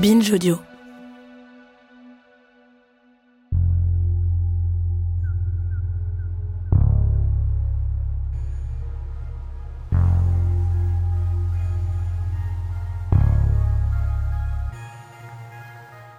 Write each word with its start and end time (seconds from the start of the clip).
Binge 0.00 0.30
Audio. 0.30 0.58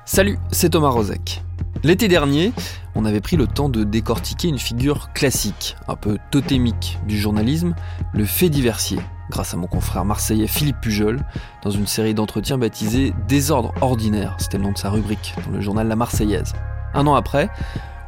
Salut, 0.04 0.38
c'est 0.52 0.72
Thomas 0.72 0.90
Rozek. 0.90 1.42
L'été 1.84 2.10
dernier, 2.10 2.52
on 2.96 3.06
avait 3.06 3.22
pris 3.22 3.38
le 3.38 3.48
temps 3.48 3.70
de 3.70 3.86
décortiquer 3.86 4.50
une 4.50 4.60
figure 4.60 5.14
classique, 5.14 5.78
un 5.88 5.96
peu 5.96 6.18
totémique 6.32 6.98
du 7.08 7.18
journalisme, 7.18 7.74
le 8.14 8.26
fait 8.26 8.50
diversier, 8.50 9.00
grâce 9.30 9.54
à 9.54 9.58
mon 9.58 9.68
confrère 9.68 10.06
marseillais 10.06 10.48
Philippe 10.48 10.82
Pujol, 10.82 11.20
dans 11.64 11.72
une 11.72 11.88
série 11.88 12.14
d'entretiens 12.14 12.58
baptisée 12.58 13.14
Désordre 13.28 13.74
ordinaire, 13.82 14.36
c'était 14.40 14.58
le 14.58 14.64
nom 14.64 14.72
de 14.72 14.78
sa 14.78 14.90
rubrique, 14.90 15.36
dans 15.46 15.52
le 15.52 15.62
journal 15.62 15.88
La 15.88 15.96
Marseillaise. 15.96 16.54
Un 16.94 17.06
an 17.08 17.16
après, 17.16 17.50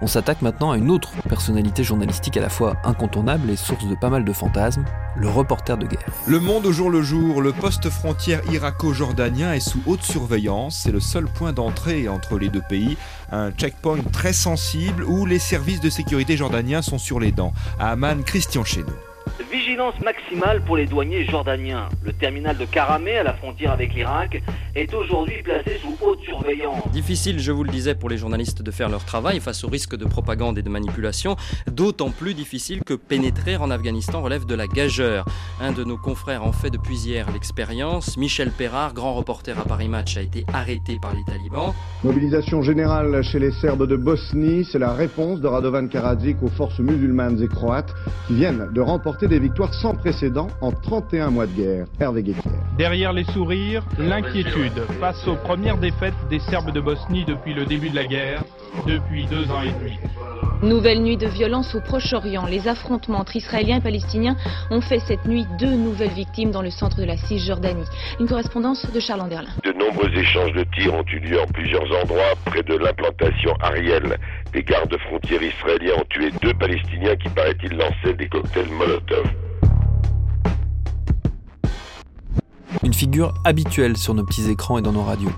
on 0.03 0.07
s'attaque 0.07 0.41
maintenant 0.41 0.71
à 0.71 0.77
une 0.77 0.89
autre 0.89 1.11
personnalité 1.29 1.83
journalistique 1.83 2.35
à 2.35 2.41
la 2.41 2.49
fois 2.49 2.75
incontournable 2.83 3.51
et 3.51 3.55
source 3.55 3.85
de 3.85 3.93
pas 3.93 4.09
mal 4.09 4.25
de 4.25 4.33
fantasmes, 4.33 4.83
le 5.15 5.29
reporter 5.29 5.77
de 5.77 5.85
guerre. 5.85 6.07
Le 6.25 6.39
monde 6.39 6.65
au 6.65 6.71
jour 6.71 6.89
le 6.89 7.03
jour, 7.03 7.39
le 7.39 7.53
poste 7.53 7.87
frontière 7.91 8.41
irako-jordanien 8.51 9.53
est 9.53 9.59
sous 9.59 9.79
haute 9.85 10.01
surveillance. 10.01 10.79
C'est 10.83 10.91
le 10.91 10.99
seul 10.99 11.25
point 11.25 11.53
d'entrée 11.53 12.09
entre 12.09 12.39
les 12.39 12.49
deux 12.49 12.63
pays. 12.67 12.97
Un 13.31 13.51
checkpoint 13.51 13.99
très 14.11 14.33
sensible 14.33 15.03
où 15.03 15.27
les 15.27 15.37
services 15.37 15.81
de 15.81 15.89
sécurité 15.91 16.35
jordaniens 16.35 16.81
sont 16.81 16.97
sur 16.97 17.19
les 17.19 17.31
dents. 17.31 17.53
À 17.79 17.91
Amman, 17.91 18.23
Christian 18.23 18.63
Cheneau. 18.63 18.95
Vigilance 19.81 20.05
maximale 20.05 20.61
pour 20.61 20.77
les 20.77 20.85
douaniers 20.85 21.25
jordaniens. 21.25 21.89
Le 22.03 22.13
terminal 22.13 22.55
de 22.55 22.65
Karamé, 22.65 23.17
à 23.17 23.23
la 23.23 23.33
frontière 23.33 23.71
avec 23.71 23.95
l'Irak, 23.95 24.43
est 24.75 24.93
aujourd'hui 24.93 25.41
placé 25.43 25.79
sous 25.81 25.97
haute 26.05 26.19
surveillance. 26.21 26.87
Difficile, 26.91 27.39
je 27.39 27.51
vous 27.51 27.63
le 27.63 27.71
disais, 27.71 27.95
pour 27.95 28.07
les 28.07 28.17
journalistes 28.17 28.61
de 28.61 28.69
faire 28.69 28.89
leur 28.89 29.03
travail 29.05 29.39
face 29.39 29.63
au 29.63 29.69
risque 29.69 29.95
de 29.95 30.05
propagande 30.05 30.59
et 30.59 30.61
de 30.61 30.69
manipulation, 30.69 31.35
d'autant 31.65 32.11
plus 32.11 32.35
difficile 32.35 32.83
que 32.83 32.93
pénétrer 32.93 33.57
en 33.57 33.71
Afghanistan 33.71 34.21
relève 34.21 34.45
de 34.45 34.53
la 34.53 34.67
gageure. 34.67 35.25
Un 35.59 35.71
de 35.71 35.83
nos 35.83 35.97
confrères 35.97 36.45
en 36.45 36.51
fait 36.51 36.69
depuis 36.69 36.97
hier 36.97 37.25
l'expérience. 37.33 38.17
Michel 38.17 38.51
Perrard, 38.51 38.93
grand 38.93 39.15
reporter 39.15 39.57
à 39.57 39.63
Paris 39.63 39.89
Match, 39.89 40.15
a 40.15 40.21
été 40.21 40.45
arrêté 40.53 40.99
par 41.01 41.15
les 41.15 41.23
talibans. 41.25 41.73
Mobilisation 42.03 42.61
générale 42.61 43.23
chez 43.23 43.39
les 43.39 43.51
Serbes 43.53 43.87
de 43.87 43.95
Bosnie, 43.95 44.63
c'est 44.71 44.79
la 44.79 44.93
réponse 44.93 45.41
de 45.41 45.47
Radovan 45.47 45.87
Karadzic 45.87 46.37
aux 46.43 46.49
forces 46.49 46.79
musulmanes 46.79 47.41
et 47.41 47.47
croates 47.47 47.93
qui 48.27 48.35
viennent 48.35 48.69
de 48.71 48.81
remporter 48.81 49.27
des 49.27 49.39
victoires 49.39 49.70
sans 49.73 49.95
précédent 49.95 50.47
en 50.61 50.71
31 50.71 51.29
mois 51.29 51.47
de 51.47 51.53
guerre. 51.53 51.85
Hervé. 51.99 52.23
Derrière 52.77 53.13
les 53.13 53.23
sourires, 53.25 53.83
l'inquiétude 53.97 54.79
face 54.99 55.27
aux 55.27 55.35
premières 55.35 55.77
défaites 55.77 56.13
des 56.29 56.39
Serbes 56.39 56.71
de 56.71 56.81
Bosnie 56.81 57.25
depuis 57.25 57.53
le 57.53 57.65
début 57.65 57.89
de 57.89 57.95
la 57.95 58.05
guerre, 58.05 58.43
depuis 58.85 59.25
deux 59.25 59.49
ans 59.51 59.61
et 59.63 59.71
demi. 59.71 59.97
Nouvelle 60.63 61.01
nuit 61.01 61.17
de 61.17 61.25
violence 61.25 61.73
au 61.73 61.81
Proche-Orient. 61.81 62.45
Les 62.45 62.67
affrontements 62.67 63.19
entre 63.19 63.35
Israéliens 63.35 63.77
et 63.77 63.81
Palestiniens 63.81 64.35
ont 64.69 64.81
fait 64.81 64.99
cette 64.99 65.25
nuit 65.25 65.45
deux 65.57 65.73
nouvelles 65.73 66.11
victimes 66.11 66.51
dans 66.51 66.61
le 66.61 66.69
centre 66.69 66.97
de 66.97 67.03
la 67.03 67.17
Cisjordanie. 67.17 67.85
Une 68.19 68.27
correspondance 68.27 68.85
de 68.91 68.99
Charles 68.99 69.21
Anderlin. 69.21 69.49
De 69.63 69.71
nombreux 69.71 70.11
échanges 70.15 70.53
de 70.53 70.63
tirs 70.75 70.93
ont 70.93 71.05
eu 71.11 71.19
lieu 71.19 71.41
en 71.41 71.47
plusieurs 71.47 71.91
endroits 72.03 72.35
près 72.45 72.61
de 72.61 72.75
l'implantation 72.75 73.53
Ariel. 73.59 74.17
Des 74.53 74.61
gardes 74.61 74.95
frontières 74.99 75.41
israéliens 75.41 75.95
ont 75.97 76.05
tué 76.09 76.29
deux 76.43 76.53
Palestiniens 76.53 77.15
qui, 77.15 77.29
paraît-il, 77.29 77.75
lançaient 77.75 78.13
des 78.13 78.27
cocktails 78.27 78.69
Molotov. 78.69 79.31
Une 82.83 82.93
figure 82.93 83.33
habituelle 83.43 83.95
sur 83.95 84.15
nos 84.15 84.23
petits 84.23 84.49
écrans 84.49 84.79
et 84.79 84.81
dans 84.81 84.91
nos 84.91 85.03
radios, 85.03 85.31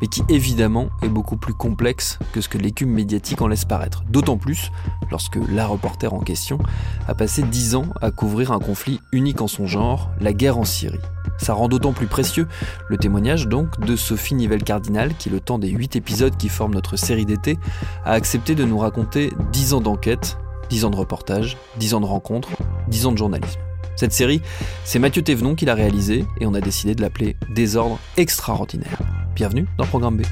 mais 0.00 0.08
qui 0.08 0.22
évidemment 0.28 0.88
est 1.02 1.08
beaucoup 1.08 1.36
plus 1.36 1.54
complexe 1.54 2.18
que 2.32 2.40
ce 2.40 2.48
que 2.48 2.58
l'écume 2.58 2.90
médiatique 2.90 3.40
en 3.40 3.46
laisse 3.46 3.64
paraître. 3.64 4.02
D'autant 4.08 4.36
plus 4.36 4.72
lorsque 5.10 5.38
la 5.50 5.66
reporter 5.66 6.12
en 6.12 6.20
question 6.20 6.58
a 7.06 7.14
passé 7.14 7.42
dix 7.42 7.76
ans 7.76 7.86
à 8.00 8.10
couvrir 8.10 8.50
un 8.50 8.58
conflit 8.58 9.00
unique 9.12 9.40
en 9.40 9.46
son 9.46 9.66
genre, 9.66 10.10
la 10.20 10.32
guerre 10.32 10.58
en 10.58 10.64
Syrie. 10.64 10.98
Ça 11.38 11.54
rend 11.54 11.68
d'autant 11.68 11.92
plus 11.92 12.08
précieux 12.08 12.48
le 12.88 12.96
témoignage 12.96 13.46
donc 13.46 13.78
de 13.80 13.94
Sophie 13.94 14.34
Nivelle-Cardinal 14.34 15.14
qui, 15.14 15.30
le 15.30 15.38
temps 15.38 15.60
des 15.60 15.68
huit 15.68 15.94
épisodes 15.94 16.36
qui 16.36 16.48
forment 16.48 16.74
notre 16.74 16.96
série 16.96 17.26
d'été, 17.26 17.58
a 18.04 18.12
accepté 18.12 18.56
de 18.56 18.64
nous 18.64 18.78
raconter 18.78 19.32
dix 19.52 19.72
ans 19.72 19.80
d'enquête, 19.80 20.38
dix 20.68 20.84
ans 20.84 20.90
de 20.90 20.96
reportage, 20.96 21.56
dix 21.76 21.94
ans 21.94 22.00
de 22.00 22.06
rencontres, 22.06 22.50
dix 22.88 23.06
ans 23.06 23.12
de 23.12 23.18
journalisme. 23.18 23.60
Cette 23.98 24.12
série, 24.12 24.40
c'est 24.84 25.00
Mathieu 25.00 25.22
Thévenon 25.22 25.56
qui 25.56 25.64
l'a 25.64 25.74
réalisée 25.74 26.24
et 26.40 26.46
on 26.46 26.54
a 26.54 26.60
décidé 26.60 26.94
de 26.94 27.00
l'appeler 27.00 27.34
Désordre 27.52 27.98
extraordinaire. 28.16 29.00
Bienvenue 29.34 29.66
dans 29.76 29.86
Programme 29.86 30.18
B. 30.18 30.22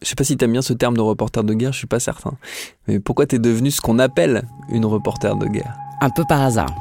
Je 0.00 0.08
sais 0.08 0.14
pas 0.14 0.24
si 0.24 0.38
t'aimes 0.38 0.52
bien 0.52 0.62
ce 0.62 0.72
terme 0.72 0.96
de 0.96 1.02
reporter 1.02 1.44
de 1.44 1.52
guerre, 1.52 1.74
je 1.74 1.78
suis 1.78 1.86
pas 1.86 2.00
certain. 2.00 2.38
Mais 2.86 2.98
pourquoi 2.98 3.26
t'es 3.26 3.38
devenu 3.38 3.70
ce 3.70 3.82
qu'on 3.82 3.98
appelle 3.98 4.44
une 4.70 4.86
reporter 4.86 5.36
de 5.36 5.48
guerre? 5.48 5.76
Un 6.00 6.08
peu 6.08 6.24
par 6.26 6.40
hasard. 6.40 6.74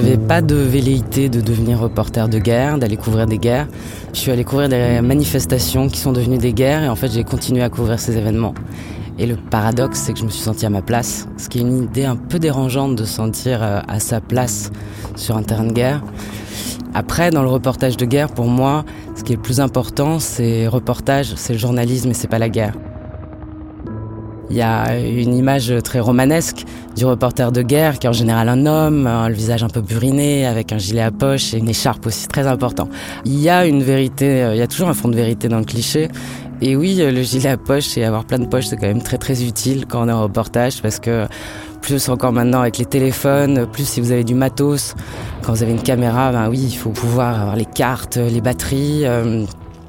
J'avais 0.00 0.16
pas 0.16 0.42
de 0.42 0.54
velléité 0.54 1.28
de 1.28 1.40
devenir 1.40 1.80
reporter 1.80 2.28
de 2.28 2.38
guerre, 2.38 2.78
d'aller 2.78 2.96
couvrir 2.96 3.26
des 3.26 3.38
guerres. 3.38 3.66
Je 4.12 4.20
suis 4.20 4.30
allé 4.30 4.44
couvrir 4.44 4.68
des 4.68 5.00
manifestations 5.00 5.88
qui 5.88 5.98
sont 5.98 6.12
devenues 6.12 6.38
des 6.38 6.52
guerres 6.52 6.84
et 6.84 6.88
en 6.88 6.94
fait 6.94 7.10
j'ai 7.10 7.24
continué 7.24 7.64
à 7.64 7.68
couvrir 7.68 7.98
ces 7.98 8.16
événements. 8.16 8.54
Et 9.18 9.26
le 9.26 9.34
paradoxe, 9.34 9.98
c'est 9.98 10.12
que 10.12 10.20
je 10.20 10.24
me 10.24 10.30
suis 10.30 10.40
senti 10.40 10.64
à 10.64 10.70
ma 10.70 10.82
place, 10.82 11.26
ce 11.36 11.48
qui 11.48 11.58
est 11.58 11.62
une 11.62 11.82
idée 11.82 12.04
un 12.04 12.14
peu 12.14 12.38
dérangeante 12.38 12.94
de 12.94 13.04
sentir 13.04 13.60
euh, 13.60 13.80
à 13.88 13.98
sa 13.98 14.20
place 14.20 14.70
sur 15.16 15.36
un 15.36 15.42
terrain 15.42 15.64
de 15.64 15.72
guerre. 15.72 16.00
Après, 16.94 17.32
dans 17.32 17.42
le 17.42 17.48
reportage 17.48 17.96
de 17.96 18.04
guerre, 18.04 18.28
pour 18.28 18.46
moi, 18.46 18.84
ce 19.16 19.24
qui 19.24 19.32
est 19.32 19.36
le 19.36 19.42
plus 19.42 19.58
important, 19.58 20.20
c'est 20.20 20.68
reportage, 20.68 21.34
c'est 21.34 21.54
le 21.54 21.58
journalisme 21.58 22.10
et 22.10 22.14
c'est 22.14 22.28
pas 22.28 22.38
la 22.38 22.48
guerre. 22.48 22.74
Il 24.50 24.56
y 24.56 24.62
a 24.62 24.98
une 24.98 25.34
image 25.34 25.72
très 25.84 26.00
romanesque 26.00 26.64
du 26.96 27.04
reporter 27.04 27.52
de 27.52 27.62
guerre 27.62 27.98
qui 27.98 28.06
est 28.06 28.10
en 28.10 28.14
général 28.14 28.48
un 28.48 28.66
homme, 28.66 29.08
le 29.28 29.34
visage 29.34 29.62
un 29.62 29.68
peu 29.68 29.80
buriné, 29.80 30.46
avec 30.46 30.72
un 30.72 30.78
gilet 30.78 31.02
à 31.02 31.10
poche 31.10 31.54
et 31.54 31.58
une 31.58 31.68
écharpe 31.68 32.06
aussi 32.06 32.28
très 32.28 32.46
important. 32.46 32.88
Il 33.24 33.38
y 33.38 33.48
a 33.48 33.66
une 33.66 33.82
vérité, 33.82 34.48
il 34.52 34.58
y 34.58 34.62
a 34.62 34.66
toujours 34.66 34.88
un 34.88 34.94
fond 34.94 35.08
de 35.08 35.16
vérité 35.16 35.48
dans 35.48 35.58
le 35.58 35.64
cliché. 35.64 36.08
Et 36.60 36.74
oui, 36.74 36.96
le 36.96 37.22
gilet 37.22 37.50
à 37.50 37.56
poche 37.56 37.96
et 37.98 38.04
avoir 38.04 38.24
plein 38.24 38.38
de 38.38 38.46
poches, 38.46 38.66
c'est 38.66 38.76
quand 38.76 38.88
même 38.88 39.02
très 39.02 39.18
très 39.18 39.44
utile 39.44 39.86
quand 39.86 40.04
on 40.04 40.08
est 40.08 40.12
en 40.12 40.22
reportage 40.22 40.82
parce 40.82 40.98
que 40.98 41.26
plus 41.80 42.08
encore 42.08 42.32
maintenant 42.32 42.60
avec 42.60 42.78
les 42.78 42.84
téléphones, 42.84 43.66
plus 43.66 43.88
si 43.88 44.00
vous 44.00 44.10
avez 44.10 44.24
du 44.24 44.34
matos, 44.34 44.94
quand 45.42 45.52
vous 45.52 45.62
avez 45.62 45.72
une 45.72 45.82
caméra, 45.82 46.32
ben 46.32 46.48
oui, 46.48 46.58
il 46.60 46.76
faut 46.76 46.90
pouvoir 46.90 47.40
avoir 47.40 47.56
les 47.56 47.64
cartes, 47.64 48.16
les 48.16 48.40
batteries. 48.40 49.06
Euh, 49.06 49.44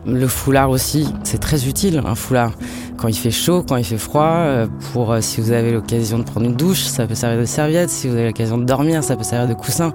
le 0.06 0.28
foulard 0.28 0.70
aussi, 0.70 1.08
c'est 1.24 1.40
très 1.40 1.68
utile 1.68 2.02
un 2.06 2.16
foulard. 2.16 2.52
Quand 3.00 3.08
il 3.08 3.16
fait 3.16 3.32
chaud, 3.32 3.64
quand 3.64 3.78
il 3.78 3.86
fait 3.86 3.98
froid, 3.98 4.26
euh, 4.26 4.68
pour 4.92 5.14
euh, 5.14 5.22
si 5.22 5.40
vous 5.40 5.52
avez 5.52 5.72
l'occasion 5.72 6.20
de 6.20 6.24
prendre 6.24 6.46
une 6.46 6.56
douche, 6.56 6.82
ça 6.82 7.08
peut 7.08 7.16
servir 7.16 7.40
de 7.40 7.46
serviette. 7.46 7.90
Si 7.90 8.10
vous 8.10 8.16
avez 8.16 8.26
l'occasion 8.26 8.58
de 8.58 8.66
dormir, 8.66 9.06
ça 9.06 9.16
peut 9.16 9.24
servir 9.24 9.48
de 9.48 9.54
coussin. 9.54 9.94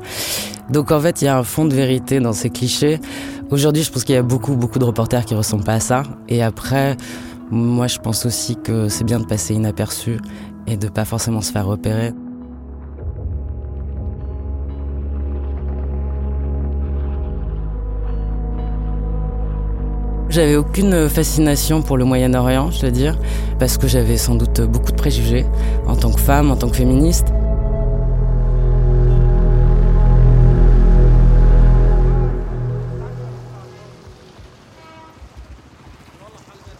Donc 0.70 0.90
en 0.90 0.98
fait, 1.00 1.20
il 1.20 1.26
y 1.26 1.28
a 1.28 1.36
un 1.36 1.42
fond 1.42 1.66
de 1.66 1.74
vérité 1.74 2.18
dans 2.18 2.32
ces 2.32 2.48
clichés. 2.48 2.98
Aujourd'hui, 3.50 3.82
je 3.82 3.92
pense 3.92 4.04
qu'il 4.04 4.14
y 4.14 4.18
a 4.18 4.22
beaucoup, 4.22 4.56
beaucoup 4.56 4.78
de 4.78 4.84
reporters 4.84 5.26
qui 5.26 5.34
ressemblent 5.34 5.64
pas 5.64 5.74
à 5.74 5.80
ça. 5.80 6.02
Et 6.30 6.42
après, 6.42 6.96
moi, 7.50 7.88
je 7.88 7.98
pense 7.98 8.24
aussi 8.24 8.56
que 8.56 8.88
c'est 8.88 9.04
bien 9.04 9.20
de 9.20 9.26
passer 9.26 9.52
inaperçu 9.52 10.18
et 10.66 10.78
de 10.78 10.88
pas 10.88 11.04
forcément 11.04 11.42
se 11.42 11.52
faire 11.52 11.66
repérer. 11.66 12.14
J'avais 20.34 20.56
aucune 20.56 21.08
fascination 21.08 21.80
pour 21.80 21.96
le 21.96 22.04
Moyen-Orient, 22.04 22.72
je 22.72 22.80
dois 22.80 22.90
dire, 22.90 23.16
parce 23.60 23.78
que 23.78 23.86
j'avais 23.86 24.16
sans 24.16 24.34
doute 24.34 24.62
beaucoup 24.62 24.90
de 24.90 24.96
préjugés 24.96 25.46
en 25.86 25.94
tant 25.94 26.10
que 26.10 26.20
femme, 26.20 26.50
en 26.50 26.56
tant 26.56 26.68
que 26.68 26.74
féministe. 26.74 27.28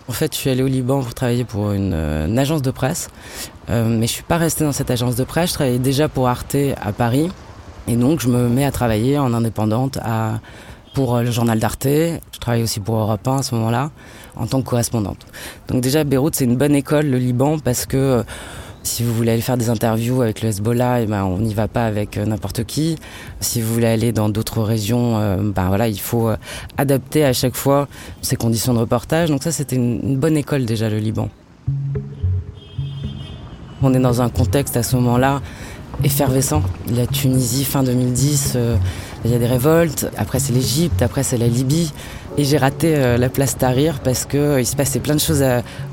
En 0.08 0.12
fait, 0.12 0.32
je 0.32 0.38
suis 0.38 0.50
allée 0.50 0.64
au 0.64 0.66
Liban 0.66 1.00
pour 1.00 1.14
travailler 1.14 1.44
pour 1.44 1.70
une, 1.70 1.94
agence 2.36 2.60
de 2.60 2.72
presse, 2.72 3.08
euh, 3.70 3.84
mais 3.84 3.94
je 3.94 4.00
ne 4.00 4.06
suis 4.06 4.22
pas 4.24 4.36
restée 4.36 4.64
dans 4.64 4.72
cette 4.72 4.90
agence 4.90 5.14
de 5.14 5.22
presse. 5.22 5.50
Je 5.50 5.54
travaillais 5.54 5.78
déjà 5.78 6.08
pour 6.08 6.26
Arte 6.26 6.56
à 6.82 6.92
Paris, 6.92 7.30
et 7.86 7.94
donc 7.94 8.18
je 8.18 8.26
me 8.26 8.48
mets 8.48 8.64
à 8.64 8.72
travailler 8.72 9.16
en 9.16 9.32
indépendante 9.32 9.98
à 10.02 10.40
pour 10.94 11.18
le 11.18 11.30
journal 11.30 11.58
d'Arte. 11.58 11.84
Je 11.86 12.38
travaille 12.40 12.62
aussi 12.62 12.80
pour 12.80 12.96
Europe 12.96 13.26
1 13.26 13.36
à 13.36 13.42
ce 13.42 13.54
moment-là, 13.56 13.90
en 14.36 14.46
tant 14.46 14.62
que 14.62 14.68
correspondante. 14.68 15.26
Donc 15.68 15.82
déjà, 15.82 16.04
Beyrouth, 16.04 16.36
c'est 16.36 16.44
une 16.44 16.56
bonne 16.56 16.74
école, 16.74 17.06
le 17.06 17.18
Liban, 17.18 17.58
parce 17.58 17.84
que 17.84 18.24
si 18.84 19.02
vous 19.02 19.14
voulez 19.14 19.32
aller 19.32 19.40
faire 19.40 19.56
des 19.56 19.70
interviews 19.70 20.20
avec 20.20 20.42
le 20.42 20.50
Hezbollah, 20.50 21.00
eh 21.00 21.06
ben, 21.06 21.24
on 21.24 21.38
n'y 21.38 21.54
va 21.54 21.68
pas 21.68 21.86
avec 21.86 22.18
euh, 22.18 22.26
n'importe 22.26 22.64
qui. 22.64 22.96
Si 23.40 23.62
vous 23.62 23.72
voulez 23.72 23.86
aller 23.86 24.12
dans 24.12 24.28
d'autres 24.28 24.62
régions, 24.62 25.18
euh, 25.18 25.36
ben 25.42 25.68
voilà, 25.68 25.88
il 25.88 25.98
faut 25.98 26.28
euh, 26.28 26.36
adapter 26.76 27.24
à 27.24 27.32
chaque 27.32 27.56
fois 27.56 27.88
ses 28.20 28.36
conditions 28.36 28.74
de 28.74 28.78
reportage. 28.78 29.30
Donc 29.30 29.42
ça, 29.42 29.52
c'était 29.52 29.76
une 29.76 30.18
bonne 30.18 30.36
école 30.36 30.66
déjà, 30.66 30.90
le 30.90 30.98
Liban. 30.98 31.30
On 33.82 33.92
est 33.94 34.00
dans 34.00 34.20
un 34.20 34.28
contexte 34.28 34.76
à 34.76 34.82
ce 34.82 34.96
moment-là 34.96 35.40
effervescent. 36.02 36.62
La 36.94 37.06
Tunisie, 37.06 37.64
fin 37.64 37.82
2010, 37.82 38.58
il 39.24 39.30
y 39.30 39.34
a 39.34 39.38
des 39.38 39.46
révoltes. 39.46 40.06
Après, 40.16 40.38
c'est 40.38 40.52
l'Égypte. 40.52 41.02
Après, 41.02 41.22
c'est 41.22 41.38
la 41.38 41.48
Libye. 41.48 41.92
Et 42.36 42.44
j'ai 42.44 42.56
raté 42.56 42.94
euh, 42.96 43.16
la 43.16 43.28
place 43.28 43.56
Tahrir 43.56 44.00
parce 44.00 44.24
que 44.24 44.36
euh, 44.36 44.60
il 44.60 44.66
se 44.66 44.74
passait 44.74 44.98
plein 44.98 45.14
de 45.14 45.20
choses 45.20 45.44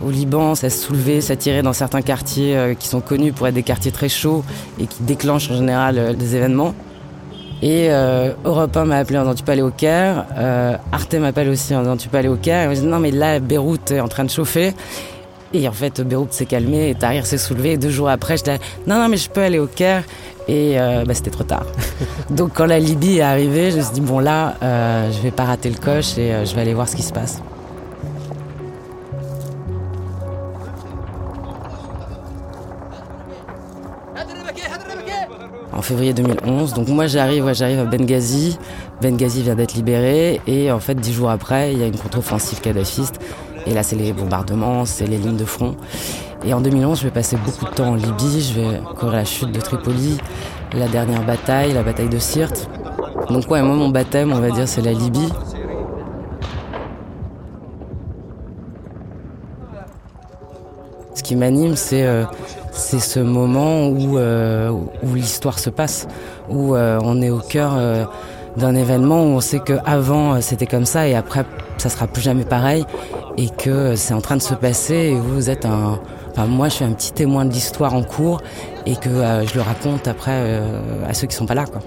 au 0.04 0.10
Liban, 0.10 0.56
ça 0.56 0.72
se 0.72 0.80
soulevait, 0.80 1.22
ça 1.22 1.36
tirait 1.36 1.62
dans 1.62 1.74
certains 1.74 2.02
quartiers 2.02 2.58
euh, 2.58 2.74
qui 2.74 2.88
sont 2.88 3.00
connus 3.00 3.32
pour 3.32 3.48
être 3.48 3.54
des 3.54 3.62
quartiers 3.62 3.92
très 3.92 4.10
chauds 4.10 4.44
et 4.80 4.88
qui 4.88 5.04
déclenchent 5.04 5.52
en 5.52 5.56
général 5.56 6.16
des 6.18 6.36
événements. 6.36 6.74
Et 7.64 7.90
Europe 8.44 8.76
1 8.76 8.86
m'a 8.86 8.98
appelé 8.98 9.20
en 9.20 9.22
disant 9.22 9.36
tu 9.36 9.44
peux 9.44 9.52
aller 9.52 9.62
au 9.62 9.70
Caire, 9.70 10.26
Arte 10.92 11.14
m'appelle 11.14 11.48
aussi 11.48 11.76
en 11.76 11.82
disant 11.82 11.96
tu 11.96 12.10
peux 12.10 12.18
aller 12.18 12.28
au 12.28 12.36
Caire. 12.36 12.72
Et 12.72 12.76
je 12.76 12.82
dis 12.82 12.88
non 12.88 12.98
mais 12.98 13.12
là 13.12 13.40
Beyrouth 13.40 13.92
est 13.92 14.00
en 14.00 14.08
train 14.08 14.24
de 14.24 14.32
chauffer. 14.32 14.74
Et 15.54 15.68
en 15.68 15.72
fait 15.72 16.02
Beyrouth 16.02 16.34
s'est 16.34 16.48
calmé 16.48 16.90
et 16.90 16.96
Tahrir 16.96 17.28
s'est 17.28 17.38
soulevé. 17.38 17.74
Et 17.74 17.78
deux 17.78 17.92
jours 17.92 18.10
après 18.10 18.38
je 18.38 18.46
dis 18.46 18.50
non 18.88 18.98
non 19.00 19.10
mais 19.10 19.18
je 19.18 19.30
peux 19.30 19.42
aller 19.42 19.60
au 19.60 19.68
Caire. 19.68 20.04
Et 20.48 20.80
euh, 20.80 21.04
bah, 21.06 21.14
c'était 21.14 21.30
trop 21.30 21.44
tard. 21.44 21.66
Donc 22.30 22.52
quand 22.54 22.66
la 22.66 22.80
Libye 22.80 23.18
est 23.18 23.22
arrivée, 23.22 23.72
je 23.72 23.78
me 23.78 23.82
suis 23.82 23.94
dit, 23.94 24.02
bon 24.02 24.20
là, 24.20 24.56
euh, 24.64 25.12
je 25.12 25.22
vais 25.22 25.32
pas 25.32 25.46
rater 25.46 25.70
le 25.70 25.78
coche 25.78 26.18
et 26.18 26.34
euh, 26.34 26.46
je 26.46 26.56
vais 26.56 26.62
aller 26.62 26.74
voir 26.74 26.88
ce 26.90 26.96
qui 26.96 27.04
se 27.04 27.14
passe. 27.14 27.42
En 35.74 35.82
février 35.84 36.14
2011, 36.14 36.74
donc 36.74 36.90
moi 36.90 37.08
j'arrive, 37.08 37.52
j'arrive 37.54 37.80
à 37.80 37.86
Benghazi. 37.86 38.60
Benghazi 39.02 39.42
vient 39.42 39.56
d'être 39.56 39.74
libéré 39.74 40.40
et 40.46 40.72
en 40.72 40.80
fait 40.80 40.94
dix 40.94 41.12
jours 41.12 41.32
après, 41.32 41.74
il 41.74 41.80
y 41.80 41.84
a 41.84 41.88
une 41.88 41.98
contre-offensive 41.98 42.62
kadhafiste. 42.62 43.20
Et 43.66 43.74
là, 43.74 43.84
c'est 43.84 43.96
les 43.96 44.12
bombardements, 44.14 44.86
c'est 44.86 45.08
les 45.08 45.18
lignes 45.18 45.38
de 45.38 45.46
front. 45.46 45.76
Et 46.44 46.54
en 46.56 46.62
2011, 46.62 47.00
je 47.00 47.04
vais 47.04 47.12
passer 47.12 47.38
beaucoup 47.38 47.66
de 47.66 47.76
temps 47.76 47.90
en 47.90 47.96
Libye, 47.96 48.42
je 48.42 48.60
vais 48.60 48.80
courir 48.98 49.14
la 49.14 49.26
chute 49.26 49.52
de 49.52 49.62
Tripoli, 49.62 50.18
la 50.74 50.88
dernière 50.88 51.24
bataille, 51.24 51.74
la 51.74 51.84
bataille 51.84 52.10
de 52.10 52.18
Sirte. 52.18 52.68
Donc 53.30 53.50
ouais, 53.52 53.62
moi 53.62 53.76
mon 53.76 53.90
baptême, 53.90 54.34
on 54.34 54.40
va 54.40 54.50
dire, 54.50 54.68
c'est 54.68 54.82
la 54.82 54.94
Libye. 54.94 55.30
Ce 61.14 61.22
qui 61.22 61.36
m'anime, 61.36 61.76
c'est 61.76 62.08
euh, 62.08 62.24
ce 62.72 63.20
moment 63.20 63.88
où, 63.88 64.18
euh, 64.18 64.72
où 64.72 65.14
l'histoire 65.14 65.60
se 65.60 65.70
passe, 65.70 66.08
où 66.50 66.74
euh, 66.74 67.00
on 67.04 67.22
est 67.22 67.30
au 67.30 67.40
cœur 67.40 67.74
d'un 68.58 68.76
événement 68.76 69.24
où 69.24 69.28
on 69.28 69.42
sait 69.42 69.60
qu'avant 69.60 70.42
c'était 70.42 70.66
comme 70.66 70.84
ça 70.84 71.08
et 71.08 71.16
après 71.16 71.46
ça 71.78 71.88
sera 71.88 72.06
plus 72.06 72.22
jamais 72.22 72.44
pareil 72.44 72.86
et 73.38 73.48
que 73.48 73.96
c'est 73.96 74.14
en 74.14 74.20
train 74.20 74.36
de 74.36 74.42
se 74.42 74.54
passer 74.54 74.94
et 74.94 75.16
vous 75.16 75.50
êtes 75.50 75.66
un, 75.66 76.02
moi, 76.38 76.70
je 76.70 76.76
suis 76.76 76.86
un 76.86 76.92
petit 76.92 77.12
témoin 77.12 77.46
de 77.46 77.52
l'histoire 77.52 77.94
en 77.94 78.04
cours 78.04 78.42
et 78.86 78.96
que 78.96 79.10
euh, 79.10 79.46
je 79.46 79.56
le 79.56 79.62
raconte 79.62 80.08
après 80.08 80.32
euh, 80.34 81.08
à 81.08 81.14
ceux 81.14 81.28
qui 81.28 81.36
sont 81.36 81.46
pas 81.46 81.56
là. 81.56 81.66
Quoi. 81.66 81.82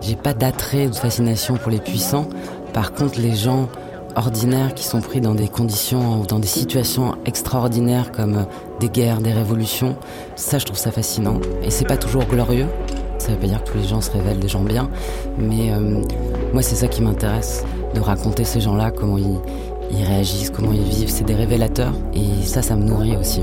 J'ai 0.00 0.16
pas 0.16 0.34
d'attrait 0.34 0.86
ou 0.86 0.90
de 0.90 0.96
fascination 0.96 1.56
pour 1.56 1.70
les 1.70 1.78
puissants. 1.78 2.28
Par 2.72 2.92
contre, 2.92 3.20
les 3.20 3.34
gens 3.34 3.68
ordinaires 4.16 4.74
qui 4.74 4.84
sont 4.84 5.00
pris 5.00 5.20
dans 5.20 5.34
des 5.34 5.48
conditions, 5.48 6.22
dans 6.28 6.38
des 6.38 6.48
situations 6.48 7.14
extraordinaires 7.26 8.10
comme 8.12 8.38
euh, 8.38 8.44
des 8.80 8.88
guerres, 8.88 9.20
des 9.20 9.32
révolutions, 9.32 9.96
ça, 10.36 10.58
je 10.58 10.66
trouve 10.66 10.78
ça 10.78 10.90
fascinant. 10.90 11.40
Et 11.62 11.70
c'est 11.70 11.86
pas 11.86 11.96
toujours 11.96 12.24
glorieux. 12.24 12.66
Ça 13.18 13.32
veut 13.32 13.38
pas 13.38 13.46
dire 13.46 13.62
que 13.62 13.70
tous 13.70 13.78
les 13.78 13.84
gens 13.84 14.00
se 14.00 14.10
révèlent 14.10 14.40
des 14.40 14.48
gens 14.48 14.62
bien, 14.62 14.88
mais 15.36 15.70
moi, 16.54 16.62
c'est 16.62 16.74
ça 16.74 16.88
qui 16.88 17.02
m'intéresse, 17.02 17.66
de 17.94 18.00
raconter 18.00 18.44
ces 18.44 18.62
gens-là, 18.62 18.90
comment 18.90 19.18
ils 19.18 19.38
ils 19.92 20.04
réagissent, 20.04 20.50
comment 20.50 20.72
ils 20.72 20.82
vivent, 20.82 21.10
c'est 21.10 21.24
des 21.24 21.34
révélateurs. 21.34 21.94
Et 22.14 22.44
ça, 22.44 22.62
ça 22.62 22.76
me 22.76 22.84
nourrit 22.84 23.16
aussi. 23.16 23.42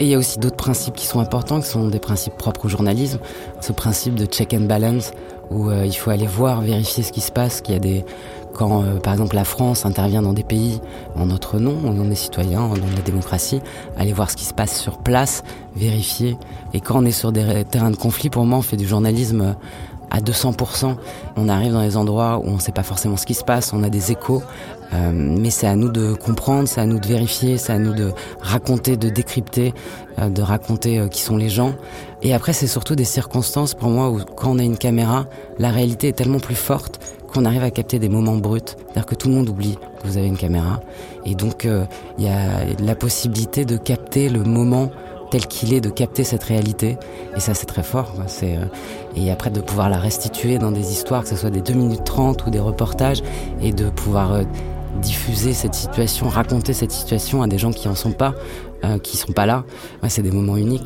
Et 0.00 0.04
il 0.04 0.08
y 0.08 0.14
a 0.14 0.18
aussi 0.18 0.38
d'autres 0.38 0.56
principes 0.56 0.94
qui 0.94 1.04
sont 1.04 1.20
importants, 1.20 1.60
qui 1.60 1.68
sont 1.68 1.88
des 1.88 1.98
principes 1.98 2.36
propres 2.38 2.64
au 2.64 2.68
journalisme. 2.68 3.18
Ce 3.60 3.72
principe 3.72 4.14
de 4.14 4.24
check 4.24 4.54
and 4.54 4.62
balance, 4.62 5.12
où 5.50 5.68
euh, 5.68 5.84
il 5.84 5.92
faut 5.92 6.10
aller 6.10 6.26
voir, 6.26 6.62
vérifier 6.62 7.02
ce 7.02 7.12
qui 7.12 7.20
se 7.20 7.30
passe, 7.30 7.60
qu'il 7.60 7.74
y 7.74 7.76
a 7.76 7.80
des, 7.80 8.04
quand, 8.54 8.82
euh, 8.82 8.98
par 8.98 9.12
exemple, 9.12 9.36
la 9.36 9.44
France 9.44 9.86
intervient 9.86 10.22
dans 10.22 10.32
des 10.32 10.42
pays 10.42 10.80
en 11.16 11.26
notre 11.26 11.58
nom, 11.58 11.76
au 11.88 11.92
nom 11.92 12.04
des 12.04 12.14
citoyens, 12.14 12.64
au 12.64 12.76
nom 12.76 12.86
de 12.90 12.96
la 12.96 13.02
démocratie, 13.02 13.60
aller 13.96 14.12
voir 14.12 14.30
ce 14.30 14.36
qui 14.36 14.44
se 14.44 14.54
passe 14.54 14.78
sur 14.78 14.98
place, 14.98 15.42
vérifier. 15.76 16.36
Et 16.74 16.80
quand 16.80 17.02
on 17.02 17.04
est 17.04 17.12
sur 17.12 17.32
des 17.32 17.64
terrains 17.64 17.90
de 17.90 17.96
conflit, 17.96 18.30
pour 18.30 18.44
moi, 18.44 18.58
on 18.58 18.62
fait 18.62 18.76
du 18.76 18.86
journalisme 18.86 19.54
à 20.10 20.20
200%. 20.20 20.96
On 21.36 21.48
arrive 21.48 21.72
dans 21.72 21.82
des 21.82 21.96
endroits 21.96 22.38
où 22.38 22.48
on 22.48 22.54
ne 22.54 22.60
sait 22.60 22.72
pas 22.72 22.82
forcément 22.82 23.16
ce 23.16 23.26
qui 23.26 23.34
se 23.34 23.44
passe, 23.44 23.72
on 23.72 23.82
a 23.82 23.88
des 23.88 24.10
échos, 24.10 24.42
euh, 24.92 25.12
mais 25.12 25.50
c'est 25.50 25.68
à 25.68 25.76
nous 25.76 25.88
de 25.88 26.14
comprendre, 26.14 26.68
c'est 26.68 26.80
à 26.80 26.86
nous 26.86 26.98
de 26.98 27.06
vérifier, 27.06 27.58
c'est 27.58 27.72
à 27.72 27.78
nous 27.78 27.94
de 27.94 28.12
raconter, 28.40 28.96
de 28.96 29.08
décrypter, 29.08 29.72
euh, 30.18 30.28
de 30.28 30.42
raconter 30.42 31.08
qui 31.10 31.22
sont 31.22 31.36
les 31.36 31.48
gens. 31.48 31.74
Et 32.22 32.34
après, 32.34 32.52
c'est 32.52 32.66
surtout 32.66 32.96
des 32.96 33.04
circonstances 33.04 33.74
pour 33.74 33.90
moi 33.90 34.10
où 34.10 34.20
quand 34.36 34.50
on 34.50 34.58
a 34.58 34.64
une 34.64 34.76
caméra, 34.76 35.26
la 35.58 35.70
réalité 35.70 36.08
est 36.08 36.12
tellement 36.12 36.40
plus 36.40 36.56
forte 36.56 37.00
qu'on 37.30 37.44
arrive 37.44 37.62
à 37.62 37.70
capter 37.70 37.98
des 37.98 38.08
moments 38.08 38.36
bruts, 38.36 38.60
c'est-à-dire 38.66 39.06
que 39.06 39.14
tout 39.14 39.28
le 39.28 39.34
monde 39.34 39.48
oublie 39.48 39.76
que 40.02 40.06
vous 40.06 40.16
avez 40.16 40.26
une 40.26 40.36
caméra, 40.36 40.80
et 41.24 41.34
donc 41.34 41.64
euh, 41.64 41.84
il 42.18 42.24
y 42.24 42.28
a 42.28 42.64
la 42.82 42.94
possibilité 42.94 43.64
de 43.64 43.76
capter 43.76 44.28
le 44.28 44.42
moment 44.42 44.90
tel 45.30 45.46
qu'il 45.46 45.72
est, 45.72 45.80
de 45.80 45.90
capter 45.90 46.24
cette 46.24 46.42
réalité, 46.42 46.96
et 47.36 47.40
ça 47.40 47.54
c'est 47.54 47.66
très 47.66 47.82
fort. 47.82 48.14
C'est 48.26 48.56
euh, 48.56 48.64
et 49.16 49.30
après 49.30 49.50
de 49.50 49.60
pouvoir 49.60 49.88
la 49.88 49.98
restituer 49.98 50.58
dans 50.58 50.72
des 50.72 50.92
histoires, 50.92 51.22
que 51.22 51.28
ce 51.28 51.36
soit 51.36 51.50
des 51.50 51.62
2 51.62 51.72
minutes 51.74 52.04
30 52.04 52.46
ou 52.46 52.50
des 52.50 52.58
reportages, 52.58 53.22
et 53.62 53.72
de 53.72 53.90
pouvoir 53.90 54.32
euh, 54.32 54.42
diffuser 55.00 55.52
cette 55.52 55.74
situation, 55.74 56.28
raconter 56.28 56.72
cette 56.72 56.92
situation 56.92 57.42
à 57.42 57.46
des 57.46 57.58
gens 57.58 57.70
qui 57.70 57.88
en 57.88 57.94
sont 57.94 58.12
pas, 58.12 58.34
qui 59.02 59.16
sont 59.16 59.32
pas 59.32 59.46
là. 59.46 59.64
c'est 60.08 60.22
des 60.22 60.32
moments 60.32 60.56
uniques. 60.56 60.82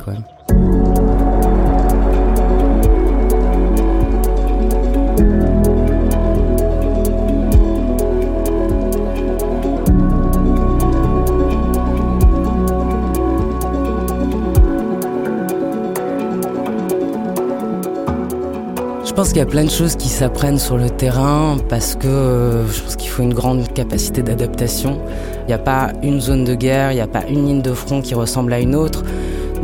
Je 19.05 19.13
pense 19.13 19.29
qu'il 19.29 19.37
y 19.37 19.41
a 19.41 19.45
plein 19.45 19.63
de 19.63 19.69
choses 19.69 19.95
qui 19.95 20.09
s'apprennent 20.09 20.57
sur 20.57 20.77
le 20.77 20.89
terrain 20.89 21.57
parce 21.69 21.95
que 21.95 22.07
euh, 22.07 22.67
je 22.67 22.81
pense 22.81 22.95
qu'il 22.95 23.09
faut 23.09 23.21
une 23.21 23.35
grande 23.35 23.71
capacité 23.71 24.23
d'adaptation. 24.23 24.99
Il 25.43 25.47
n'y 25.47 25.53
a 25.53 25.59
pas 25.59 25.91
une 26.01 26.19
zone 26.19 26.43
de 26.43 26.55
guerre, 26.55 26.91
il 26.91 26.95
n'y 26.95 27.01
a 27.01 27.07
pas 27.07 27.23
une 27.29 27.45
ligne 27.45 27.61
de 27.61 27.73
front 27.73 28.01
qui 28.01 28.15
ressemble 28.15 28.51
à 28.51 28.59
une 28.59 28.73
autre. 28.73 29.03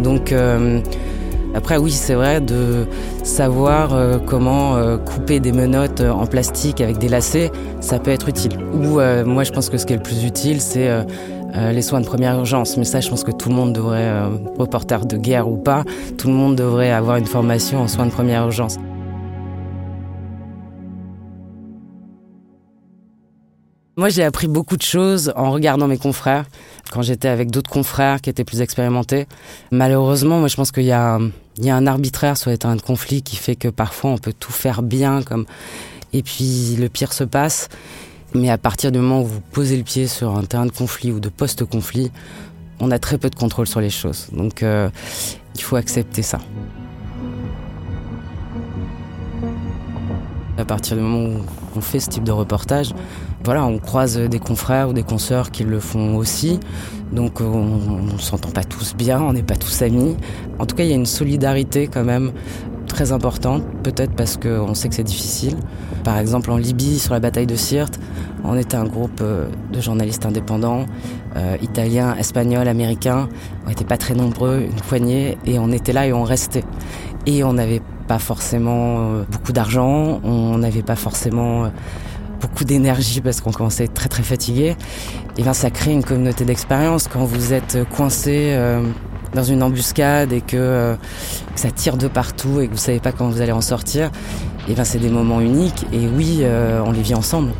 Donc 0.04 0.32
euh, 0.32 0.80
après 1.56 1.78
oui 1.78 1.92
c'est 1.92 2.14
vrai 2.14 2.40
de 2.40 2.86
savoir 3.24 3.96
euh, 3.96 4.20
comment 4.20 4.78
couper 5.00 5.40
des 5.40 5.52
menottes 5.52 6.02
en 6.02 6.28
plastique 6.28 6.80
avec 6.80 7.00
des 7.00 7.10
lacets, 7.10 7.52
ça 7.80 7.98
peut 7.98 8.12
être 8.12 8.30
utile. 8.30 8.54
Ou 8.74 9.00
moi 9.26 9.44
je 9.44 9.52
pense 9.52 9.72
que 9.72 9.78
ce 9.78 9.88
qui 9.88 9.94
est 9.94 9.98
le 9.98 10.04
plus 10.04 10.24
utile 10.24 10.62
c'est 10.62 10.88
les 11.56 11.82
soins 11.82 12.00
de 12.00 12.06
première 12.06 12.38
urgence. 12.38 12.78
Mais 12.78 12.86
ça, 12.86 13.02
je 13.02 13.10
pense 13.10 13.26
que 13.26 13.32
tout 13.32 13.50
le 13.50 13.56
monde 13.56 13.74
devrait, 13.74 14.24
reporter 14.58 15.06
de 15.06 15.18
guerre 15.18 15.50
ou 15.50 15.58
pas, 15.58 15.84
tout 16.18 16.28
le 16.28 16.34
monde 16.34 16.56
devrait 16.56 16.92
avoir 16.92 17.18
une 17.18 17.26
formation 17.26 17.82
en 17.82 17.88
soins 17.88 18.06
de 18.06 18.12
première 18.12 18.44
urgence. 18.44 18.78
Moi, 23.98 24.08
j'ai 24.08 24.24
appris 24.24 24.48
beaucoup 24.48 24.78
de 24.78 24.82
choses 24.82 25.34
en 25.36 25.52
regardant 25.52 25.88
mes 25.88 25.98
confrères, 25.98 26.46
quand 26.92 27.02
j'étais 27.02 27.28
avec 27.28 27.52
d'autres 27.52 27.70
confrères 27.70 28.22
qui 28.22 28.30
étaient 28.30 28.46
plus 28.46 28.62
expérimentés. 28.62 29.28
Malheureusement, 29.72 30.40
moi, 30.40 30.48
je 30.48 30.56
pense 30.56 30.72
qu'il 30.72 30.84
y, 30.84 30.88
y 30.88 30.92
a 30.94 31.20
un, 31.68 31.88
arbitraire 31.88 32.38
sur 32.38 32.52
les 32.52 32.58
terrains 32.58 32.78
de 32.78 32.82
conflit 32.82 33.22
qui 33.22 33.36
fait 33.36 33.58
que 33.58 33.68
parfois 33.68 34.12
on 34.12 34.18
peut 34.18 34.32
tout 34.32 34.54
faire 34.54 34.82
bien, 34.82 35.22
comme 35.24 35.46
et 36.14 36.24
puis 36.24 36.78
le 36.80 36.88
pire 36.88 37.12
se 37.12 37.26
passe. 37.26 37.68
Mais 38.34 38.50
à 38.50 38.58
partir 38.58 38.94
du 38.94 39.00
moment 39.00 39.24
où 39.24 39.26
vous 39.26 39.42
posez 39.42 39.76
le 39.76 39.84
pied 39.84 40.08
sur 40.08 40.38
un 40.38 40.46
terrain 40.46 40.66
de 40.66 40.72
conflit 40.72 41.12
ou 41.12 41.20
de 41.20 41.28
post-conflit, 41.28 42.12
on 42.80 42.92
a 42.92 43.00
très 43.00 43.18
peu 43.18 43.30
de 43.30 43.36
contrôle 43.36 43.68
sur 43.68 43.82
les 43.82 43.90
choses. 43.90 44.30
Donc, 44.32 44.64
euh, 44.64 44.90
il 45.56 45.62
faut 45.62 45.76
accepter 45.76 46.22
ça. 46.22 46.40
À 50.62 50.66
partir 50.66 50.96
du 50.96 51.02
moment 51.02 51.30
où 51.30 51.42
on 51.76 51.82
fait 51.82 52.00
ce 52.00 52.08
type 52.08 52.24
de 52.24 52.32
reportage, 52.32 52.94
voilà, 53.44 53.66
on 53.66 53.80
croise 53.80 54.18
des 54.18 54.38
confrères 54.38 54.90
ou 54.90 54.94
des 54.94 55.02
consoeurs 55.02 55.50
qui 55.50 55.64
le 55.64 55.80
font 55.80 56.16
aussi. 56.18 56.60
Donc 57.12 57.42
on 57.42 57.66
ne 58.14 58.20
s'entend 58.20 58.52
pas 58.52 58.64
tous 58.64 58.94
bien, 58.96 59.20
on 59.20 59.34
n'est 59.34 59.42
pas 59.42 59.56
tous 59.56 59.82
amis. 59.82 60.16
En 60.60 60.68
tout 60.68 60.76
cas, 60.76 60.84
il 60.84 60.90
y 60.90 60.94
a 60.94 60.96
une 60.96 61.08
solidarité 61.08 61.88
quand 61.88 62.04
même 62.04 62.32
très 62.86 63.12
importante, 63.12 63.64
peut-être 63.82 64.12
parce 64.12 64.38
qu'on 64.38 64.76
sait 64.76 64.90
que 64.90 64.96
c'est 64.96 65.04
difficile. 65.04 65.56
Par 66.04 66.18
exemple, 66.20 66.52
en 66.52 66.58
Libye, 66.58 67.00
sur 67.00 67.14
la 67.14 67.20
bataille 67.20 67.48
de 67.48 67.56
Sirte, 67.56 68.00
on 68.44 68.56
était 68.56 68.76
un 68.76 68.86
groupe 68.86 69.20
euh, 69.22 69.48
de 69.72 69.82
journalistes 69.82 70.26
indépendants, 70.26 70.86
euh, 71.38 71.58
italiens, 71.62 72.16
espagnols, 72.18 72.68
américains. 72.68 73.30
On 73.66 73.70
n'était 73.70 73.86
pas 73.86 73.98
très 73.98 74.14
nombreux, 74.14 74.62
une 74.62 74.82
poignée, 74.82 75.38
et 75.46 75.58
on 75.58 75.72
était 75.72 75.94
là 75.94 76.06
et 76.06 76.14
on 76.14 76.24
restait. 76.24 76.64
Et 77.26 77.44
on 77.44 77.54
n'avait 77.54 77.82
pas 78.08 78.20
forcément 78.20 79.00
euh, 79.00 79.24
beaucoup 79.30 79.52
d'argent, 79.52 80.20
on 80.24 80.58
n'avait 80.58 80.82
pas 80.82 80.96
forcément 80.96 81.72
beaucoup 82.40 82.64
d'énergie 82.64 83.22
parce 83.22 83.42
qu'on 83.42 83.52
commençait 83.52 83.84
à 83.84 83.86
être 83.86 83.94
très 83.94 84.10
très 84.10 84.24
fatigué. 84.24 84.76
Et 85.38 85.44
bien 85.44 85.54
ça 85.54 85.70
crée 85.70 85.92
une 85.92 86.04
communauté 86.04 86.46
d'expérience 86.46 87.08
quand 87.08 87.24
vous 87.24 87.54
êtes 87.54 87.78
coincé 87.96 88.58
dans 89.36 89.44
une 89.44 89.62
embuscade 89.62 90.34
et 90.34 90.42
que, 90.42 90.98
ça 91.56 91.70
tire 91.70 91.98
de 91.98 92.08
partout 92.08 92.60
et 92.60 92.68
que 92.68 92.72
vous 92.72 92.80
savez 92.80 93.00
pas 93.00 93.12
comment 93.12 93.30
vous 93.30 93.42
allez 93.42 93.52
en 93.52 93.62
sortir. 93.62 94.10
Et 94.68 94.74
ben 94.74 94.84
c'est 94.84 94.98
des 94.98 95.10
moments 95.10 95.40
uniques 95.40 95.86
et 95.94 96.08
oui, 96.08 96.44
on 96.84 96.92
les 96.92 97.04
vit 97.04 97.16
ensemble. 97.16 97.52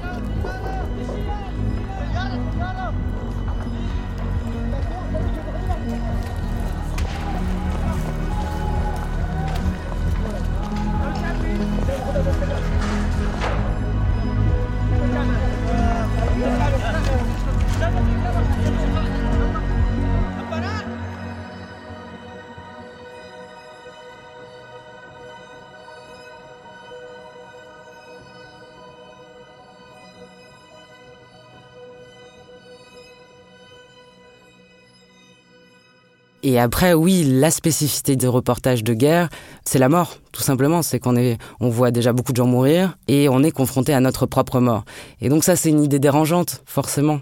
Et 36.44 36.60
après, 36.60 36.94
oui, 36.94 37.24
la 37.24 37.52
spécificité 37.52 38.16
des 38.16 38.28
reportages 38.28 38.84
de 38.84 38.96
guerre, 38.96 39.30
c'est 39.64 39.78
la 39.78 39.90
mort, 39.90 40.18
tout 40.32 40.42
simplement. 40.42 40.82
C'est 40.82 41.00
qu'on 41.00 41.16
est, 41.16 41.38
on 41.60 41.70
voit 41.70 41.92
déjà 41.92 42.14
beaucoup 42.14 42.32
de 42.32 42.38
gens 42.38 42.48
mourir 42.48 42.98
et 43.08 43.30
on 43.30 43.44
est 43.44 43.52
confronté 43.52 43.94
à 43.94 44.00
notre 44.00 44.26
propre 44.26 44.60
mort. 44.60 44.84
Et 45.22 45.30
donc 45.30 45.44
ça, 45.44 45.56
c'est 45.56 45.70
une 45.70 45.84
idée 45.84 46.00
dérangeante, 46.00 46.64
forcément. 46.66 47.20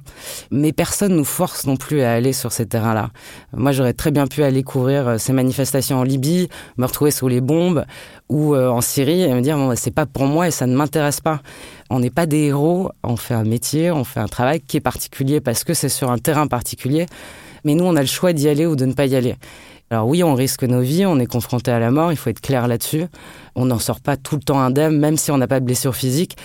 Mais 0.52 0.72
personne 0.72 1.16
nous 1.16 1.26
force 1.26 1.66
non 1.66 1.76
plus 1.76 2.02
à 2.02 2.14
aller 2.14 2.32
sur 2.32 2.54
ces 2.54 2.66
terrains-là. 2.66 3.10
Moi, 3.52 3.74
j'aurais 3.74 3.94
très 3.94 4.12
bien 4.12 4.26
pu 4.26 4.42
aller 4.44 4.64
couvrir 4.64 5.08
euh, 5.08 5.18
ces 5.18 5.34
manifestations 5.34 6.00
en 6.00 6.04
Libye, 6.04 6.48
me 6.78 6.86
retrouver 6.86 7.12
sous 7.12 7.28
les 7.28 7.42
bombes 7.42 7.84
ou 8.30 8.56
euh, 8.56 8.70
en 8.70 8.80
Syrie 8.80 9.24
et 9.24 9.34
me 9.34 9.42
dire, 9.42 9.58
bon, 9.58 9.74
c'est 9.76 9.92
pas 9.92 10.06
pour 10.06 10.28
moi 10.28 10.48
et 10.48 10.52
ça 10.52 10.66
ne 10.66 10.76
m'intéresse 10.76 11.20
pas. 11.20 11.42
On 11.90 12.00
n'est 12.00 12.10
pas 12.10 12.26
des 12.26 12.46
héros, 12.46 12.92
on 13.04 13.18
fait 13.18 13.34
un 13.34 13.44
métier, 13.44 13.92
on 13.92 14.06
fait 14.06 14.22
un 14.22 14.28
travail 14.28 14.62
qui 14.62 14.78
est 14.78 14.82
particulier 14.82 15.42
parce 15.42 15.66
que 15.66 15.74
c'est 15.74 15.90
sur 15.90 16.10
un 16.10 16.20
terrain 16.20 16.48
particulier. 16.48 17.06
Mais 17.64 17.76
nous, 17.76 17.86
on 17.86 17.96
a 17.96 18.02
le 18.02 18.08
choix 18.08 18.34
d'y 18.34 18.48
aller 18.48 18.66
ou 18.66 18.76
de 18.76 18.86
ne 18.86 18.94
pas 18.94 19.06
y 19.06 19.16
aller. 19.16 19.36
Alors 19.92 20.08
oui, 20.08 20.24
on 20.24 20.36
risque 20.36 20.64
nos 20.64 20.82
vies, 20.82 21.06
on 21.06 21.20
est 21.20 21.26
confronté 21.26 21.72
à 21.72 21.80
la 21.80 21.90
mort, 21.90 22.12
il 22.12 22.18
faut 22.18 22.30
être 22.30 22.42
clair 22.42 22.68
là-dessus. 22.68 23.06
On 23.56 23.66
n'en 23.66 23.80
sort 23.80 24.02
pas 24.02 24.18
tout 24.18 24.36
le 24.36 24.42
temps 24.42 24.60
indemne, 24.60 24.98
même 25.00 25.18
si 25.18 25.32
on 25.32 25.38
n'a 25.38 25.48
pas 25.48 25.60
de 25.60 25.66
blessure 25.66 25.96
physique. 25.96 26.38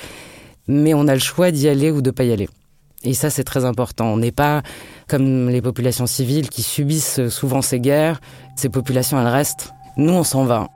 Mais 0.67 0.95
on 0.95 1.07
a 1.09 1.15
le 1.15 1.21
choix 1.21 1.51
d'y 1.51 1.69
aller 1.69 1.91
ou 1.91 2.01
de 2.01 2.09
ne 2.09 2.15
pas 2.15 2.25
y 2.25 2.33
aller. 2.33 2.49
Et 3.03 3.13
ça, 3.13 3.29
c'est 3.29 3.45
très 3.45 3.67
important. 3.67 4.07
On 4.07 4.17
n'est 4.17 4.33
pas 4.33 4.63
comme 5.09 5.51
les 5.51 5.61
populations 5.61 6.07
civiles 6.07 6.49
qui 6.49 6.63
subissent 6.63 7.29
souvent 7.29 7.61
ces 7.61 7.81
guerres. 7.81 8.21
Ces 8.57 8.71
populations, 8.71 9.21
elles 9.21 9.29
restent. 9.29 9.75
Nous, 9.99 10.13
on 10.13 10.25
s'en 10.25 10.45
va. 10.45 10.69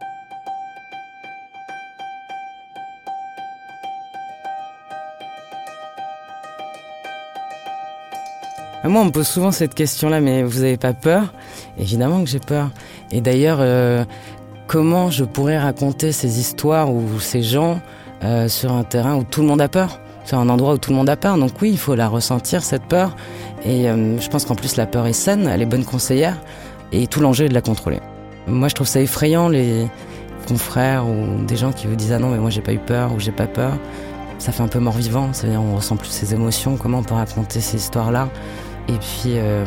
Moi, 8.89 9.03
on 9.03 9.05
me 9.07 9.11
pose 9.11 9.27
souvent 9.27 9.53
cette 9.53 9.75
question-là, 9.75 10.21
mais 10.21 10.43
vous 10.43 10.61
n'avez 10.61 10.79
pas 10.79 10.95
peur? 10.95 11.35
Évidemment 11.79 12.25
que 12.25 12.31
j'ai 12.31 12.39
peur. 12.39 12.71
Et 13.13 13.21
d'ailleurs, 13.21 13.59
euh, 13.61 14.05
comment 14.67 15.11
je 15.11 15.25
pourrais 15.25 15.59
raconter 15.59 16.11
ces 16.11 16.41
histoires 16.41 16.91
ou 16.91 17.21
ces 17.21 17.43
gens 17.43 17.81
euh, 18.25 18.49
sur 18.49 18.73
un 18.73 18.85
terrain 18.85 19.17
où 19.17 19.25
tout 19.25 19.43
le 19.43 19.47
monde 19.47 19.61
a 19.61 19.69
peur? 19.69 20.01
Sur 20.25 20.39
un 20.39 20.49
endroit 20.49 20.73
où 20.75 20.79
tout 20.79 20.91
le 20.91 20.97
monde 20.97 21.11
a 21.11 21.17
peur. 21.17 21.37
Donc 21.37 21.53
oui, 21.61 21.71
il 21.71 21.79
faut 21.79 21.95
la 21.95 22.09
ressentir, 22.09 22.63
cette 22.63 22.85
peur. 22.85 23.15
Et 23.63 23.91
euh, 23.91 24.19
je 24.19 24.29
pense 24.29 24.47
qu'en 24.47 24.55
plus, 24.55 24.77
la 24.77 24.87
peur 24.87 25.07
est 25.07 25.13
saine, 25.13 25.47
elle 25.53 25.61
est 25.61 25.67
bonne 25.67 25.85
conseillère. 25.85 26.39
Et 26.91 27.07
tout 27.07 27.21
l'enjeu 27.21 27.45
est 27.45 27.51
de 27.51 27.55
la 27.55 27.61
contrôler. 27.61 28.01
Moi, 28.47 28.69
je 28.69 28.75
trouve 28.75 28.87
ça 28.89 29.03
effrayant, 29.03 29.51
les 29.51 29.87
confrères 30.47 31.05
ou 31.07 31.45
des 31.45 31.57
gens 31.57 31.73
qui 31.73 31.87
vous 31.87 31.95
disent 31.95 32.13
Ah 32.13 32.19
non, 32.19 32.31
mais 32.31 32.39
moi, 32.39 32.49
j'ai 32.49 32.63
pas 32.63 32.73
eu 32.73 32.79
peur 32.79 33.13
ou 33.13 33.21
j'ai 33.21 33.33
pas 33.33 33.47
peur. 33.47 33.73
Ça 34.39 34.53
fait 34.53 34.63
un 34.63 34.69
peu 34.69 34.79
mort-vivant, 34.79 35.31
c'est-à-dire 35.33 35.61
on 35.61 35.77
ressent 35.77 35.97
plus 35.97 36.09
ces 36.09 36.33
émotions. 36.33 36.77
Comment 36.77 36.99
on 36.99 37.03
peut 37.03 37.15
raconter 37.15 37.61
ces 37.61 37.77
histoires-là? 37.77 38.29
Et 38.89 38.99
puis 38.99 39.35
euh, 39.37 39.65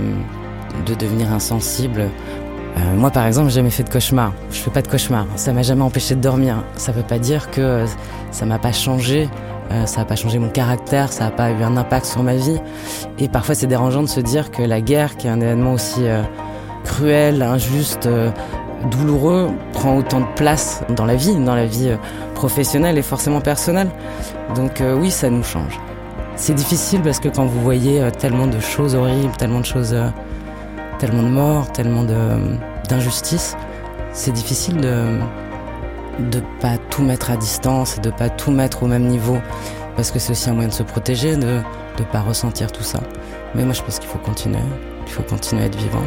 de 0.86 0.94
devenir 0.94 1.32
insensible. 1.32 2.02
Euh, 2.02 2.96
moi, 2.96 3.12
par 3.12 3.26
exemple, 3.26 3.50
j'ai 3.50 3.56
jamais 3.56 3.70
fait 3.70 3.84
de 3.84 3.90
cauchemar. 3.90 4.34
Je 4.52 4.58
fais 4.58 4.72
pas 4.72 4.82
de 4.82 4.88
cauchemar. 4.88 5.26
Ça 5.36 5.54
m'a 5.54 5.62
jamais 5.62 5.84
empêché 5.84 6.16
de 6.16 6.22
dormir. 6.22 6.64
Ça 6.76 6.92
veut 6.92 7.04
pas 7.04 7.20
dire 7.20 7.52
que 7.52 7.86
ça 8.32 8.46
m'a 8.46 8.60
pas 8.60 8.72
changé. 8.72 9.30
Euh, 9.72 9.86
ça 9.86 10.02
n'a 10.02 10.06
pas 10.06 10.16
changé 10.16 10.38
mon 10.38 10.50
caractère, 10.50 11.14
ça 11.14 11.26
n'a 11.26 11.32
pas 11.32 11.52
eu 11.52 11.64
un 11.64 11.78
impact 11.78 12.06
sur 12.06 12.24
ma 12.24 12.36
vie. 12.36 12.60
Et 13.20 13.30
parfois, 13.30 13.56
c'est 13.56 13.68
dérangeant 13.68 14.02
de 14.02 14.08
se 14.08 14.20
dire 14.20 14.52
que 14.52 14.62
la 14.62 14.82
guerre, 14.82 15.16
qui 15.16 15.28
est 15.28 15.30
un 15.30 15.40
événement 15.40 15.74
aussi 15.74 16.02
cruel, 16.84 17.42
injuste, 17.42 18.10
douloureux, 18.90 19.50
prend 19.72 19.96
autant 19.96 20.20
de 20.20 20.34
place 20.36 20.84
dans 20.90 21.06
la 21.06 21.16
vie, 21.16 21.36
dans 21.36 21.56
la 21.56 21.68
vie 21.68 21.92
professionnelle 22.36 22.98
et 22.98 23.02
forcément 23.02 23.40
personnelle. 23.40 23.90
Donc 24.56 24.84
oui, 25.00 25.10
ça 25.10 25.30
nous 25.30 25.44
change. 25.44 25.80
C'est 26.42 26.56
difficile 26.56 27.04
parce 27.04 27.20
que 27.20 27.30
quand 27.30 27.46
vous 27.46 27.62
voyez 27.62 28.02
euh, 28.02 28.10
tellement 28.10 28.48
de 28.48 28.60
choses 28.60 28.96
horribles, 28.96 29.32
tellement 29.38 29.60
de 29.60 29.66
choses, 29.66 29.94
euh, 29.94 30.10
tellement 30.98 31.22
de 31.22 31.28
morts, 31.28 31.72
tellement 31.72 32.04
d'injustices, 32.90 33.56
c'est 34.12 34.32
difficile 34.32 34.78
de 34.78 35.20
ne 36.20 36.40
pas 36.60 36.80
tout 36.90 37.04
mettre 37.04 37.30
à 37.30 37.38
distance, 37.38 38.02
de 38.02 38.10
pas 38.10 38.30
tout 38.32 38.50
mettre 38.50 38.82
au 38.82 38.88
même 38.88 39.06
niveau, 39.06 39.38
parce 39.96 40.10
que 40.10 40.18
c'est 40.18 40.32
aussi 40.32 40.50
un 40.50 40.54
moyen 40.54 40.70
de 40.70 40.74
se 40.74 40.82
protéger, 40.82 41.36
de 41.38 41.60
ne 42.00 42.04
pas 42.12 42.22
ressentir 42.22 42.72
tout 42.72 42.82
ça. 42.82 43.02
Mais 43.54 43.64
moi 43.64 43.74
je 43.74 43.84
pense 43.84 44.00
qu'il 44.00 44.10
faut 44.10 44.18
continuer, 44.18 44.58
il 45.06 45.14
faut 45.14 45.22
continuer 45.22 45.62
à 45.62 45.66
être 45.68 45.78
vivant. 45.78 46.02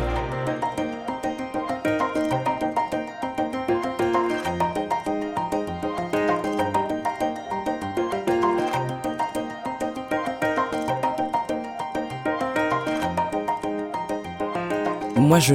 Moi, 15.25 15.39
je 15.39 15.55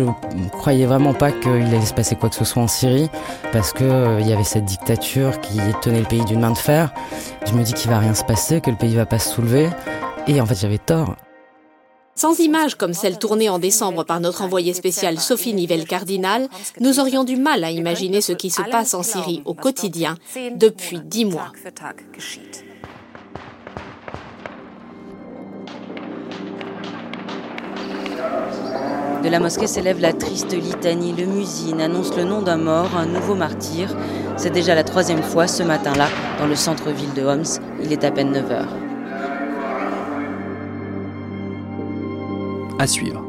croyais 0.51 0.85
vraiment 0.85 1.13
pas 1.13 1.31
qu'il 1.31 1.51
allait 1.51 1.85
se 1.85 1.93
passer 1.93 2.15
quoi 2.15 2.29
que 2.29 2.35
ce 2.35 2.45
soit 2.45 2.61
en 2.61 2.67
Syrie, 2.67 3.09
parce 3.51 3.73
qu'il 3.73 3.85
euh, 3.85 4.21
y 4.21 4.33
avait 4.33 4.43
cette 4.43 4.65
dictature 4.65 5.39
qui 5.41 5.59
tenait 5.81 6.01
le 6.01 6.05
pays 6.05 6.25
d'une 6.25 6.39
main 6.39 6.51
de 6.51 6.57
fer. 6.57 6.93
Je 7.45 7.53
me 7.53 7.63
dis 7.63 7.73
qu'il 7.73 7.89
va 7.89 7.99
rien 7.99 8.13
se 8.13 8.23
passer, 8.23 8.61
que 8.61 8.69
le 8.69 8.77
pays 8.77 8.95
va 8.95 9.05
pas 9.05 9.19
se 9.19 9.33
soulever, 9.33 9.69
et 10.27 10.41
en 10.41 10.45
fait, 10.45 10.59
j'avais 10.59 10.77
tort. 10.77 11.15
Sans 12.15 12.37
images 12.39 12.75
comme 12.75 12.93
celle 12.93 13.17
tournée 13.17 13.47
en 13.47 13.59
décembre 13.59 14.03
par 14.03 14.19
notre 14.19 14.41
envoyée 14.41 14.73
spéciale 14.73 15.19
Sophie 15.19 15.53
Nivelle-Cardinal, 15.53 16.49
nous 16.81 16.99
aurions 16.99 17.23
du 17.23 17.37
mal 17.37 17.63
à 17.63 17.71
imaginer 17.71 18.19
ce 18.19 18.33
qui 18.33 18.49
se 18.49 18.61
passe 18.61 18.93
en 18.93 19.03
Syrie 19.03 19.41
au 19.45 19.53
quotidien 19.53 20.17
depuis 20.57 20.99
dix 20.99 21.23
mois. 21.23 21.53
De 29.23 29.27
la 29.27 29.39
mosquée 29.39 29.67
s'élève 29.67 29.99
la 29.99 30.13
triste 30.13 30.53
litanie. 30.53 31.13
Le 31.13 31.25
musine 31.25 31.81
annonce 31.81 32.15
le 32.15 32.23
nom 32.23 32.41
d'un 32.41 32.57
mort, 32.57 32.95
un 32.95 33.05
nouveau 33.05 33.35
martyr. 33.35 33.95
C'est 34.37 34.49
déjà 34.49 34.75
la 34.75 34.83
troisième 34.85 35.21
fois 35.21 35.45
ce 35.45 35.61
matin-là 35.61 36.07
dans 36.39 36.47
le 36.47 36.55
centre-ville 36.55 37.13
de 37.13 37.23
Homs. 37.23 37.59
Il 37.83 37.91
est 37.91 38.05
à 38.05 38.11
peine 38.11 38.31
9 38.31 38.51
heures. 38.51 38.75
À 42.79 42.87
suivre. 42.87 43.28